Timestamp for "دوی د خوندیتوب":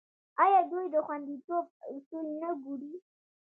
0.71-1.65